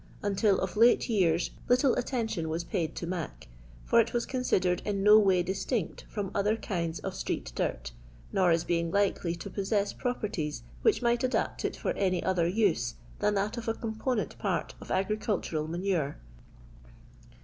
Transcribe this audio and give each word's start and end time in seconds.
Until 0.23 0.57
of 0.59 0.75
late 0.77 1.09
years 1.09 1.51
little 1.69 1.93
attention 1.93 2.49
was 2.49 2.63
paid 2.63 2.95
to" 2.95 3.05
Mac," 3.05 3.47
for 3.85 3.99
it 3.99 4.13
was 4.15 4.25
considered 4.25 4.81
in 4.83 5.03
no 5.03 5.19
way 5.19 5.43
dis 5.43 5.63
tinct 5.63 6.05
from 6.09 6.31
other 6.33 6.55
kinds 6.55 6.97
of 7.01 7.13
street 7.13 7.51
dirt, 7.53 7.91
nor 8.33 8.49
as 8.49 8.63
being 8.63 8.89
likely 8.89 9.35
to 9.35 9.51
noasess 9.51 9.95
properties 9.95 10.63
which 10.81 11.03
might 11.03 11.23
adapt 11.23 11.63
it 11.65 11.85
lor 11.85 11.93
any 11.97 12.19
otoer 12.23 12.51
use 12.51 12.95
than 13.19 13.35
that 13.35 13.57
of 13.57 13.67
a 13.67 13.75
component 13.75 14.39
part 14.39 14.73
of 14.81 14.87
agricultmral 14.87 15.69
manure. 15.69 16.17